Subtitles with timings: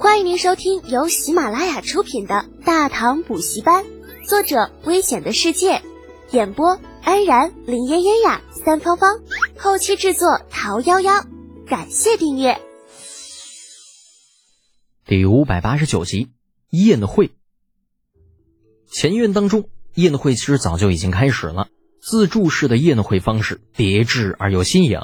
[0.00, 3.84] 欢迎您收听由喜马拉雅出品的《大唐补习班》，
[4.28, 5.82] 作者：危险的世界，
[6.30, 9.20] 演播：安然、林嫣嫣呀、三芳芳，
[9.58, 11.26] 后期制作：桃夭夭。
[11.66, 12.60] 感谢订阅。
[15.04, 16.28] 第五百八十九集
[16.70, 17.32] 宴会。
[18.88, 21.66] 前院当中，宴会其实早就已经开始了。
[22.00, 25.00] 自助式的宴会方式，别致而又新颖。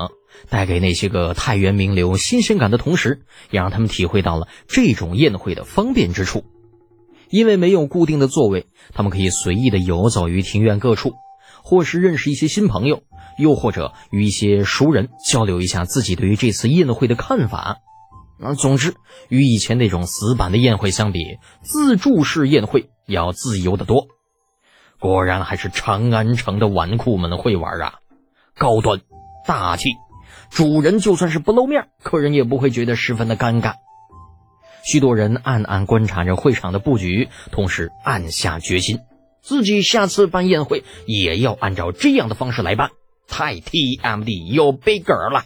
[0.48, 6.44] 带给那些个太原名流新鲜感的同时，也让他们体会到了这种宴会的方便之处。
[7.30, 11.14] 因为没有固定的座位，他们可以随意的游走于庭院各处，
[11.62, 13.02] 或是认识一些新朋友，
[13.38, 17.78] 又或者与一些熟人交流一下自己对于这次宴会的看法。
[18.40, 18.94] 啊，总之，
[19.28, 24.06] 与以前那种死板的宴会相比，自助式宴会要自由得多。
[25.00, 27.94] 果然还是长安城的纨绔们会玩啊，
[28.56, 29.00] 高端
[29.46, 29.90] 大气。
[30.50, 33.74] 主人就算是不露面，客人也不会觉得十分的尴尬。
[34.84, 39.00] 许多人暗暗观察着会场的布局，同时暗下决心，
[39.40, 42.90] 自己下次办宴会也要按照这样的方式来办。
[43.26, 45.44] 太 TMD 有 bigger 了。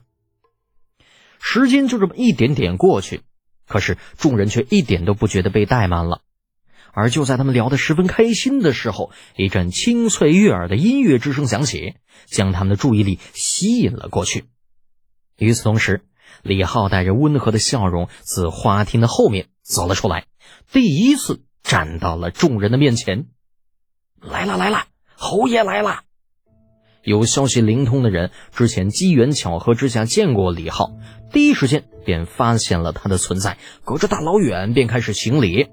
[1.40, 3.20] 时间就这么一点点过去，
[3.68, 6.22] 可是众人却一点都不觉得被怠慢了。
[6.92, 11.94] 而就在他们聊得十分开心的时候，一阵清脆悦耳的音乐之声响起，
[12.27, 14.46] 将他们的注意力吸引了过去。
[15.39, 16.03] 与此同时，
[16.42, 20.27] 李浩带着温和的笑容自花厅的后面走了出来，
[20.70, 23.27] 第一次站到了众人的面前。
[24.20, 26.00] 来了来了，侯爷来了！
[27.05, 30.91] 有消息灵通的人之前机缘巧合之下见过李浩，
[31.33, 35.69] 第一时间便发现了他的存在，隔着大老远便开始行礼。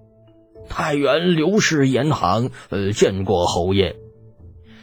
[0.70, 3.96] 太原刘氏严行，呃，见过侯爷。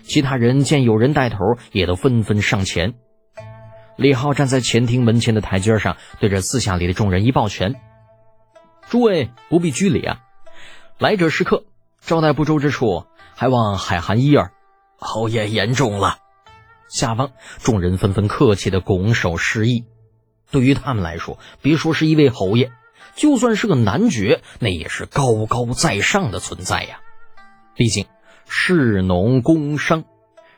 [0.03, 1.39] 其他人见有人带头，
[1.71, 2.95] 也都纷纷上前。
[3.97, 7.75] 李浩站在前厅门前的台阶上，对着四下里的众人一抱拳
[8.89, 10.21] ：“诸位不必拘礼啊，
[10.99, 11.65] 来者是客，
[12.01, 14.53] 招待不周之处，还望海涵一二。”
[14.97, 16.19] 侯爷言重了。
[16.89, 19.85] 下方众人纷纷客气的拱手示意。
[20.51, 22.71] 对于他们来说，别说是一位侯爷，
[23.17, 27.01] 就算是个男爵，那也是高高在上的存在呀。
[27.75, 28.07] 毕竟
[28.47, 30.05] 士农工商，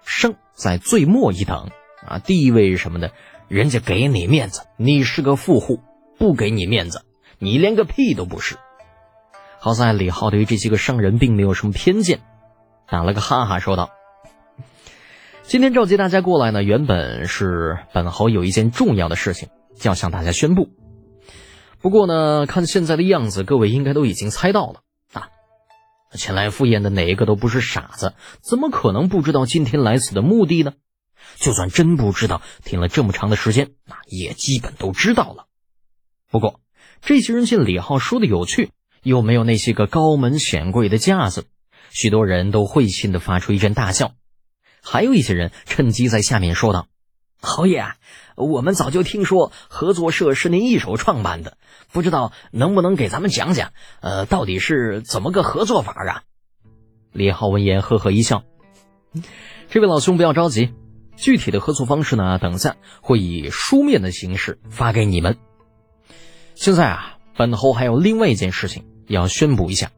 [0.04, 1.70] 商在最末一等。
[2.06, 3.12] 啊，地位什么的，
[3.48, 5.76] 人家给你面子，你是个富户；
[6.18, 7.04] 不给你面子，
[7.38, 8.56] 你连个屁都不是。
[9.58, 12.20] 好在李浩对于这些个商人并没有什么偏见，
[12.86, 13.90] 打了个哈哈，说道
[15.42, 19.48] ：“今天召集大家过来呢，原本是本侯有一件重要的事情
[19.82, 20.68] 要向大家宣布。
[21.80, 24.80] 不过呢，看现在的样子，各位应该都已经猜到了
[25.12, 25.28] 啊。
[26.12, 30.74] 前来赴宴的哪一个都不是傻子，怎么可能不知道今天来此的目的呢？”
[31.36, 35.46] 就算真不知道，听了这么长的时间，那也基本都知道了。
[36.30, 36.60] 不过，
[37.00, 38.70] 这些人见李浩说的有趣，
[39.02, 41.46] 又没有那些个高门显贵的架子，
[41.90, 44.12] 许多人都会心的发出一阵大笑。
[44.82, 46.88] 还有一些人趁机在下面说道
[47.40, 47.84] ：“侯爷，
[48.36, 51.56] 我们早就听说合作社是您一手创办的，
[51.92, 56.22] 不知道能不能给咱们讲讲，呃，到底是怎么个合作法啊？”
[57.12, 58.42] 李浩闻言呵呵一笑
[59.70, 60.74] ：“这位老兄不要着急。”
[61.16, 62.38] 具体的合作方式呢？
[62.38, 65.38] 等下会以书面的形式发给你们。
[66.54, 69.90] 现在啊，本侯还有另外一件事情要宣布一下。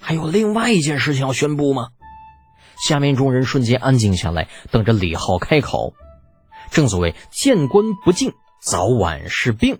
[0.00, 1.88] 还有另外一件事情要宣布吗？
[2.86, 5.94] 下面众人瞬间安静下来，等着李浩开口。
[6.70, 9.78] 正所谓见官不敬，早晚是病。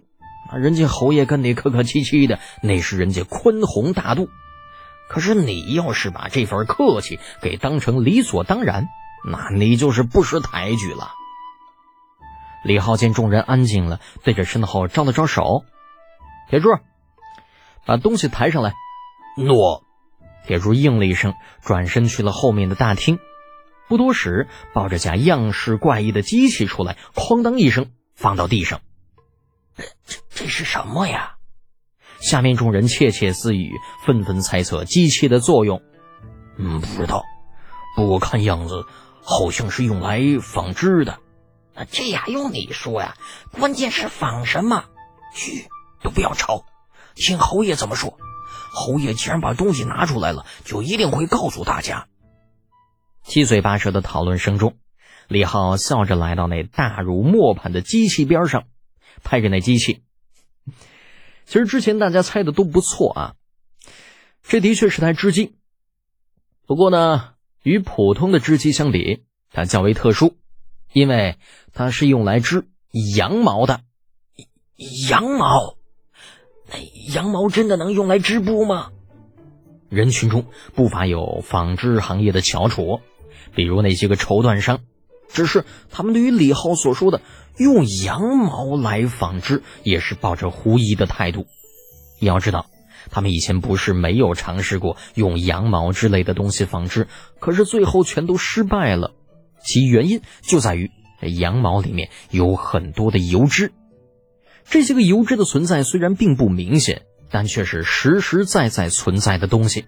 [0.50, 4.28] 啊，人家侯爷跟你客客气气的，那是人家宽宏大度。
[5.09, 8.88] 可是你要是把这份客气给当成理所当然。
[9.25, 11.12] 那你就是不识抬举了。
[12.65, 15.65] 李浩见众人安静了，对着身后招了招手
[16.49, 16.69] ：“铁柱，
[17.84, 18.75] 把东西抬上来。”
[19.37, 19.84] 诺。
[20.44, 23.21] 铁柱应了一声，转身去了后面的大厅。
[23.88, 28.81] 不多时，抱着架样式怪异的机器出来，哐当一声放到地上。
[30.05, 31.37] 这这是什么呀？
[32.19, 33.73] 下面众人窃窃私语，
[34.05, 35.81] 纷纷猜测机器的作用。
[36.58, 37.25] 嗯，不知道。
[37.97, 38.85] 不过看样子。
[39.25, 41.21] 好像是用来纺织的，
[41.91, 43.17] 这呀用你说呀，
[43.53, 44.87] 关键是纺什么？
[45.33, 45.69] 嘘，
[46.03, 46.67] 都不要吵，
[47.15, 48.19] 听侯爷怎么说。
[48.73, 52.09] 侯爷既然把东西拿出来了，就一定会告诉大家。
[53.23, 54.77] 七嘴八舌的讨论声中，
[55.29, 58.65] 李浩笑着来到那大如磨盘的机器边上，
[59.23, 60.03] 拍着那机器。
[61.47, 63.35] 其实之前大家猜的都不错啊，
[64.43, 65.55] 这的确是台织机。
[66.67, 67.31] 不过呢。
[67.62, 70.37] 与普通的织机相比，它较为特殊，
[70.93, 71.37] 因为
[71.73, 72.67] 它是用来织
[73.17, 73.81] 羊毛的。
[75.09, 75.76] 羊毛，
[76.69, 76.79] 那
[77.12, 78.91] 羊毛真的能用来织布吗？
[79.88, 83.00] 人群中不乏有纺织行业的翘楚，
[83.55, 84.81] 比如那些个绸缎商。
[85.29, 87.23] 只是他们对于李浩所说的
[87.56, 91.47] 用羊毛来纺织，也是抱着狐疑的态度。
[92.20, 92.67] 要知道，
[93.10, 97.08] 他们以前不是没有尝试过用羊毛之类的东西纺织，
[97.40, 99.12] 可是最后全都失败了。
[99.64, 100.90] 其原因就在于
[101.20, 103.72] 羊毛里面有很多的油脂，
[104.64, 109.84] 这些个油脂的存在虽然并不明显，但却是实实在在存在的东西。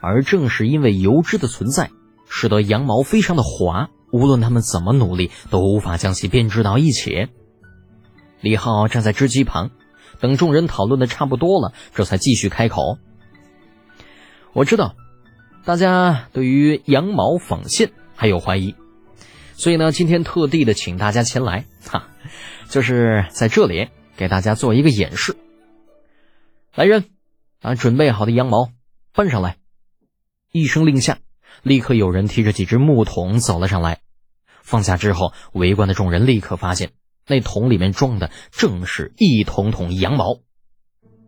[0.00, 1.90] 而正是因为油脂的存在，
[2.28, 3.88] 使得羊毛非常的滑。
[4.12, 7.28] 无论他们怎么努力，都无法将其编织到一起。
[8.40, 9.70] 李浩站在织机旁，
[10.20, 12.98] 等众人讨论的差不多了，这才继续开口
[14.52, 14.94] ：“我知道，
[15.64, 18.74] 大家对于羊毛纺线还有怀疑，
[19.54, 22.08] 所以呢，今天特地的请大家前来，哈，
[22.68, 25.36] 就是在这里给大家做一个演示。
[26.74, 27.04] 来人，
[27.60, 28.70] 把准备好的羊毛
[29.12, 29.56] 搬上来。”
[30.52, 31.18] 一声令下，
[31.62, 33.98] 立刻有人提着几只木桶走了上来。
[34.62, 36.92] 放下之后，围观的众人立刻发现，
[37.26, 40.40] 那桶里面装的正是一桶桶羊毛。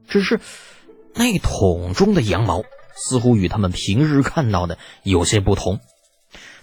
[0.09, 0.41] 只是，
[1.15, 2.63] 那桶中的羊毛
[2.95, 5.81] 似乎与他们平日看到的有些不同，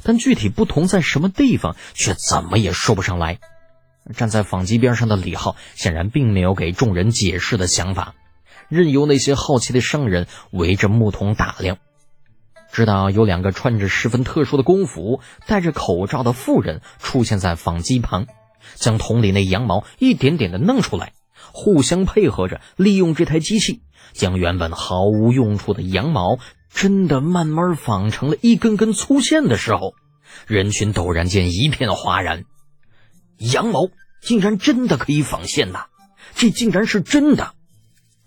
[0.03, 3.39] 但具体不同在什么地方，却怎么也说不上来。
[4.15, 8.15] 站在纺机边上的李浩显然并没有给众人解释的想法，
[8.67, 11.77] 任由那些好奇的商人围着木桶打量。
[12.71, 18.25] 直到有两个穿着十分特殊的工服、戴着口罩的妇人出现在纺机旁，
[18.75, 21.13] 将桶里那羊毛一点点的弄出来，
[21.51, 23.81] 互相配合着利用这台机器，
[24.13, 26.39] 将原本毫无用处的羊毛
[26.73, 29.93] 真的慢慢纺成了一根根粗线的时候，
[30.47, 32.45] 人群陡然间一片哗然。
[33.37, 33.89] 羊毛
[34.21, 35.85] 竟然真的可以纺线呐！
[36.35, 37.53] 这竟然是真的！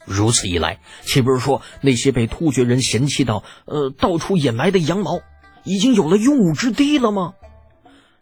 [0.04, 5.20] 如此一来，岂不是说那些被突厥人嫌弃到呃到处掩埋的羊毛，
[5.64, 7.34] 已经有了用武之地了吗？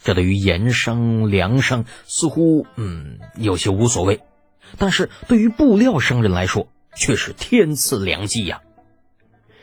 [0.05, 4.21] 这对于盐商、粮商似乎嗯有些无所谓，
[4.79, 8.61] 但是对于布料商人来说却是天赐良机呀！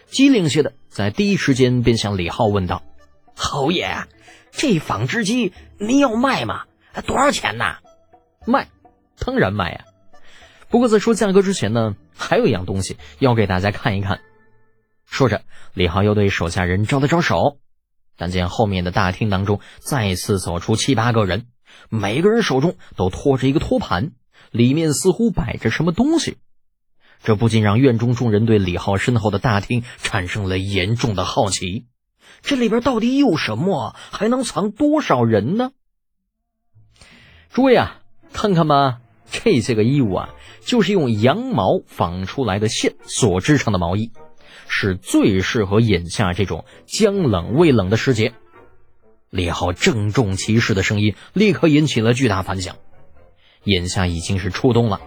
[0.08, 2.84] 机灵些的在第一时间便向李浩问道
[3.34, 4.08] ：“侯爷，
[4.52, 6.66] 这纺织机您要卖吗？
[7.06, 7.64] 多少钱呢
[8.46, 8.68] ？”“卖，
[9.18, 9.86] 当然卖呀！
[10.68, 14.22] 不过在说价格之前呢。”还有一样东西要给大家看一看。
[15.08, 15.42] 说着，
[15.74, 17.58] 李浩又对手下人招了招手，
[18.18, 21.48] 但见后面的大厅当中再次走出七八个人，
[21.90, 24.12] 每个人手中都托着一个托盘，
[24.52, 26.38] 里面似乎摆着什么东西。
[27.24, 31.86] 这不禁让院中众人对李浩身后的大厅产生了严重的好奇：
[32.42, 33.96] 这里边到底有什么？
[34.12, 35.72] 还能藏多少人呢？
[37.50, 38.02] 诸位啊，
[38.34, 40.30] 看看吧，这些个衣物啊。
[40.63, 44.12] 就是用羊毛纺出来的线所织成的毛衣，
[44.72, 48.34] 是最适合眼下这种将冷未冷的时节。
[49.30, 52.78] 李浩郑重其事的声音立刻引起了巨大反响。
[53.66, 55.02] 眼下已经是初冬了，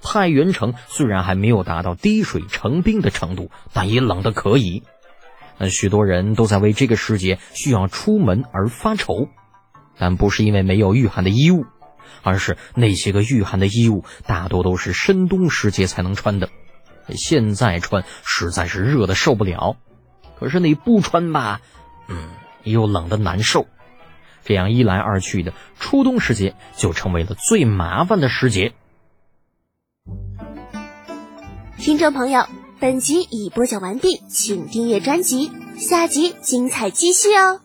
[0.00, 4.82] 太原城虽然还没有达到滴水成冰的程度，但也冷得可以。
[5.58, 9.28] 那许多人都在为这个时节需要出门而发愁，
[9.98, 11.66] 但不是因为没有御寒的衣物。
[12.24, 16.50] 而是那些个御寒的衣物，大多都是深冬时节才能穿的，
[17.08, 19.76] 现在穿实在是热的受不了。
[20.38, 21.60] 可是你不穿吧，
[22.08, 22.30] 嗯，
[22.64, 23.66] 又冷的难受。
[24.44, 28.72] 这样一来二去的，初冬时节就成为了最麻烦的时节。
[31.78, 32.46] 听众朋友，
[32.80, 37.61] 本集已播讲完毕，请订阅专辑，下集精彩继续哦。